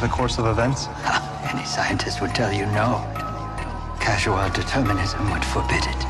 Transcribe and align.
change 0.00 0.10
the 0.10 0.16
course 0.16 0.38
of 0.38 0.46
events? 0.46 0.86
Any 1.52 1.64
scientist 1.64 2.20
would 2.20 2.34
tell 2.34 2.52
you 2.52 2.66
no. 2.66 3.04
Causal 4.00 4.48
determinism 4.50 5.30
would 5.30 5.44
forbid 5.44 5.82
it. 5.84 6.02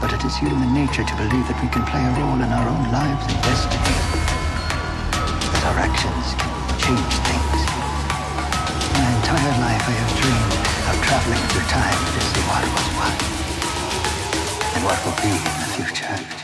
But 0.00 0.12
it 0.12 0.24
is 0.24 0.36
human 0.36 0.72
nature 0.74 1.04
to 1.04 1.14
believe 1.16 1.46
that 1.48 1.58
we 1.62 1.68
can 1.68 1.84
play 1.88 2.02
a 2.02 2.12
role 2.20 2.38
in 2.38 2.50
our 2.52 2.68
own 2.68 2.84
lives 2.92 3.24
and 3.24 3.38
destiny. 3.42 3.94
That 5.52 5.64
our 5.70 5.78
actions 5.80 6.26
can 6.36 6.52
change 6.78 7.14
things. 7.24 7.60
My 8.94 9.08
entire 9.16 9.54
life 9.64 9.84
I 9.88 9.94
have 9.96 10.12
dreamed 10.20 10.54
of 10.88 10.96
traveling 11.04 11.44
through 11.50 11.68
time 11.72 12.00
to 12.14 12.20
see 12.20 12.42
what 12.48 12.64
was 12.74 12.88
what. 13.00 13.16
And 14.76 14.82
what 14.84 14.98
will 15.04 15.18
be 15.24 15.32
in 15.32 15.54
the 15.56 15.68
future. 15.74 16.37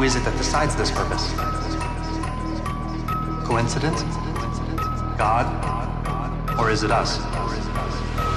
Who 0.00 0.06
is 0.06 0.16
it 0.16 0.24
that 0.24 0.34
decides 0.38 0.74
this 0.76 0.90
purpose? 0.90 1.28
Coincidence? 3.44 4.00
God? 5.20 5.44
Or 6.58 6.70
is 6.70 6.84
it 6.84 6.90
us? 6.90 7.20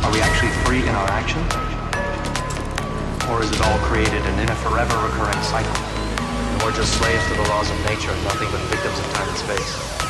Are 0.03 0.11
we 0.11 0.19
actually 0.19 0.51
free 0.67 0.81
in 0.81 0.89
our 0.89 1.07
actions? 1.07 1.47
Or 3.31 3.41
is 3.41 3.49
it 3.49 3.61
all 3.61 3.79
created 3.87 4.11
and 4.27 4.41
in 4.41 4.49
a 4.49 4.55
forever 4.55 5.07
recurring 5.07 5.41
cycle? 5.41 5.71
And 6.51 6.63
we're 6.63 6.75
just 6.75 6.99
slaves 6.99 7.25
to 7.29 7.33
the 7.35 7.47
laws 7.47 7.71
of 7.71 7.79
nature, 7.85 8.11
nothing 8.27 8.51
but 8.51 8.59
victims 8.67 8.99
of 8.99 9.05
time 9.13 9.29
and 9.29 9.37
space. 9.37 10.02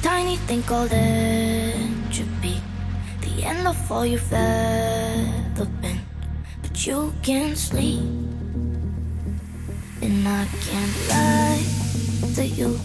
Tiny 0.00 0.36
thing 0.46 0.62
called 0.62 0.92
entropy, 0.92 2.62
the 3.20 3.44
end 3.44 3.66
of 3.66 3.92
all 3.92 4.06
you've 4.06 4.32
ever 4.32 5.66
been. 5.82 6.00
But 6.62 6.86
you 6.86 7.12
can't 7.22 7.58
sleep, 7.58 8.00
and 10.00 10.28
I 10.28 10.46
can't 10.62 11.08
lie 11.10 11.64
to 12.36 12.44
you 12.46 12.78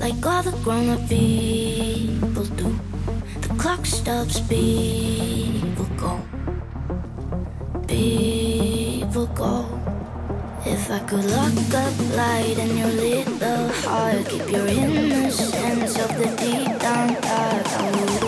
like 0.00 0.26
all 0.26 0.42
the 0.42 0.50
grown 0.64 0.90
up 0.90 1.08
people 1.08 2.44
do. 2.56 2.74
The 3.40 3.48
clock 3.56 3.86
stops, 3.86 4.40
people 4.40 5.86
go, 5.96 6.20
people 7.86 9.26
go. 9.28 9.77
If 10.66 10.90
I 10.90 10.98
could 11.00 11.24
lock 11.24 11.52
up 11.74 12.16
light 12.16 12.58
in 12.58 12.76
your 12.76 12.88
little 12.88 13.68
heart, 13.84 14.28
keep 14.28 14.50
your 14.50 14.66
innocence 14.66 15.98
of 15.98 16.08
the 16.18 16.26
deep 16.36 16.78
down 16.78 17.14
dark, 17.14 17.66
I 17.66 17.90
would. 17.90 18.22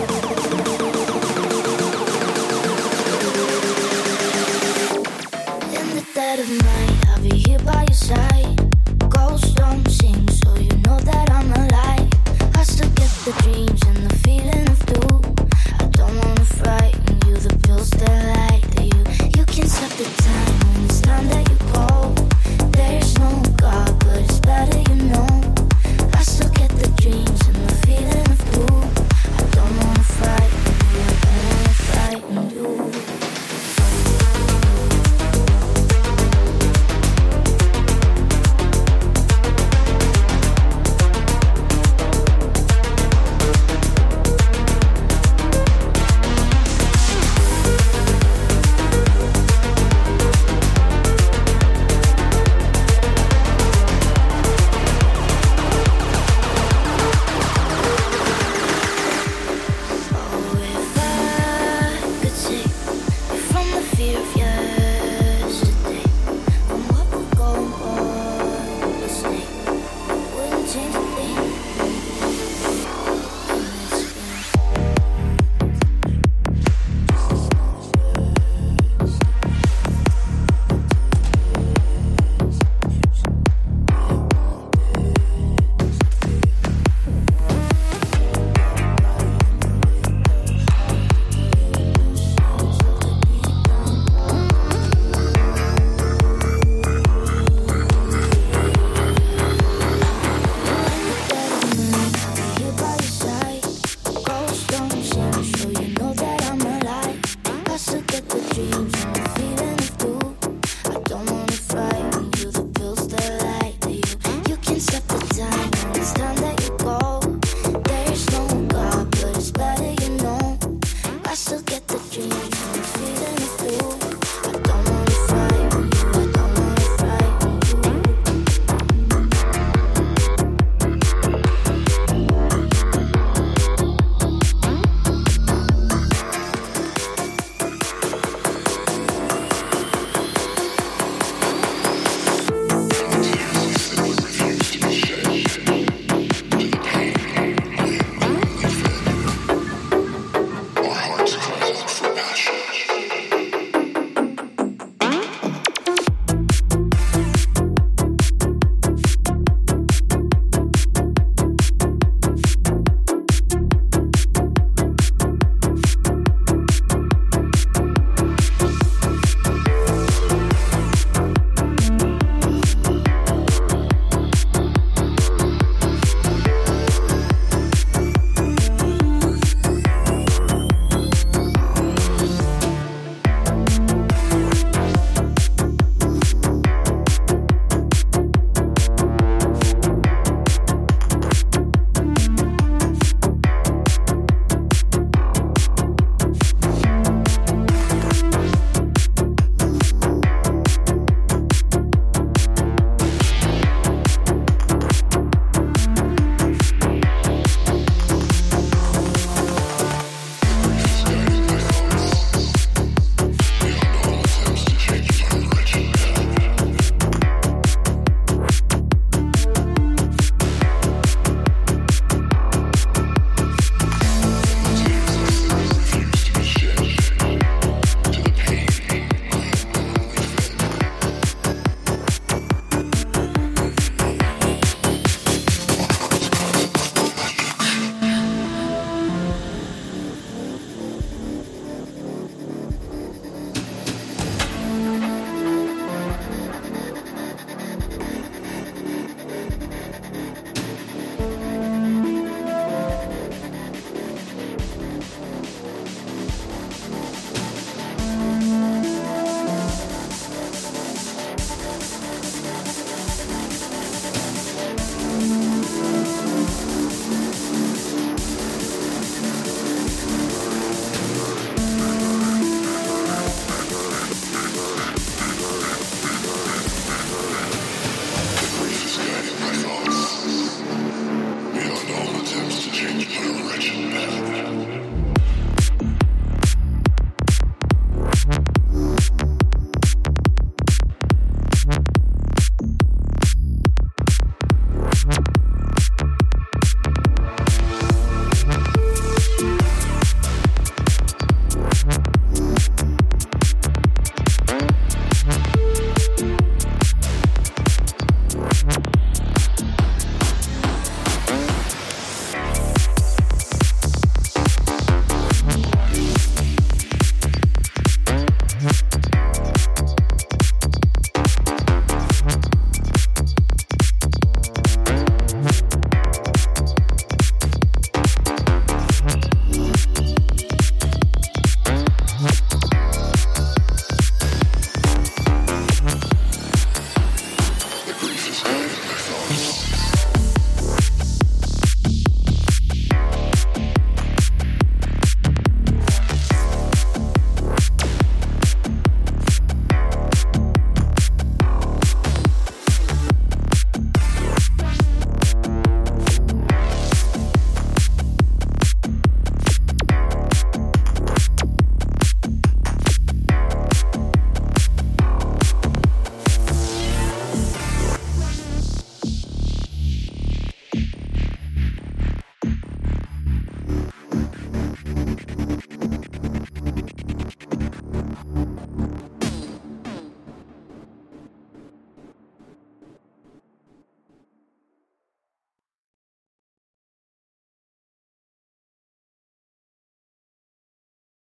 In 5.79 5.87
the 5.95 6.05
dead 6.13 6.39
of 6.39 6.49
night, 6.49 7.07
I'll 7.09 7.21
be 7.21 7.37
here 7.37 7.59
by 7.59 7.83
your 7.83 7.93
side. 7.93 8.57
Ghosts 9.09 9.53
don't 9.53 9.87
sing, 9.89 10.27
so 10.29 10.55
you 10.55 10.75
know 10.85 10.99
that 10.99 11.29
I'm 11.29 11.51
alive. 11.51 12.09
I 12.55 12.63
still 12.63 12.89
get 12.91 13.09
the 13.25 13.33
dreams 13.43 13.81
and 13.87 13.97
the 14.09 14.20